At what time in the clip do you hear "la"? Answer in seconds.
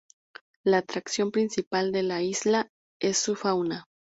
0.65-0.79, 2.01-2.23